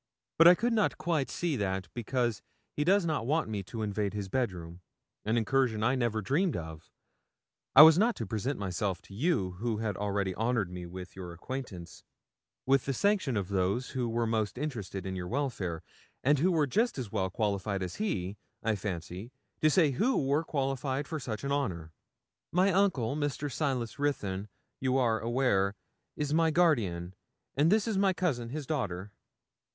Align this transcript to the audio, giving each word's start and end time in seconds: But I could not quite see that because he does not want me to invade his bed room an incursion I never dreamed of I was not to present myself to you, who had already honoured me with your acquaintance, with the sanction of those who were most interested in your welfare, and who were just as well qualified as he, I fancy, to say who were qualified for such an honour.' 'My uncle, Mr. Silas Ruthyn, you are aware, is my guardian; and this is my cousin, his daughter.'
But 0.39 0.47
I 0.47 0.55
could 0.55 0.73
not 0.73 0.97
quite 0.97 1.29
see 1.29 1.55
that 1.57 1.87
because 1.93 2.41
he 2.75 2.83
does 2.83 3.05
not 3.05 3.27
want 3.27 3.49
me 3.49 3.61
to 3.65 3.83
invade 3.83 4.15
his 4.15 4.29
bed 4.29 4.51
room 4.51 4.81
an 5.25 5.37
incursion 5.37 5.83
I 5.83 5.93
never 5.93 6.23
dreamed 6.23 6.57
of 6.57 6.89
I 7.75 7.83
was 7.83 7.99
not 7.99 8.15
to 8.15 8.25
present 8.25 8.57
myself 8.57 8.99
to 9.03 9.13
you, 9.13 9.51
who 9.59 9.77
had 9.77 9.95
already 9.95 10.33
honoured 10.33 10.71
me 10.71 10.87
with 10.87 11.15
your 11.15 11.33
acquaintance, 11.33 12.03
with 12.65 12.85
the 12.85 12.95
sanction 12.95 13.37
of 13.37 13.49
those 13.49 13.91
who 13.91 14.09
were 14.09 14.25
most 14.25 14.57
interested 14.57 15.05
in 15.05 15.15
your 15.15 15.27
welfare, 15.27 15.83
and 16.23 16.39
who 16.39 16.51
were 16.51 16.65
just 16.65 16.97
as 16.97 17.11
well 17.11 17.29
qualified 17.29 17.83
as 17.83 17.97
he, 17.97 18.37
I 18.63 18.75
fancy, 18.77 19.31
to 19.61 19.69
say 19.69 19.91
who 19.91 20.17
were 20.25 20.43
qualified 20.43 21.07
for 21.07 21.19
such 21.19 21.43
an 21.43 21.51
honour.' 21.51 21.93
'My 22.51 22.71
uncle, 22.73 23.15
Mr. 23.15 23.51
Silas 23.53 23.99
Ruthyn, 23.99 24.47
you 24.79 24.97
are 24.97 25.19
aware, 25.19 25.75
is 26.15 26.33
my 26.33 26.49
guardian; 26.49 27.13
and 27.53 27.71
this 27.71 27.87
is 27.87 27.99
my 27.99 28.13
cousin, 28.13 28.49
his 28.49 28.65
daughter.' 28.65 29.11